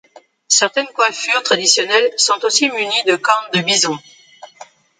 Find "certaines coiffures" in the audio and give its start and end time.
0.47-1.43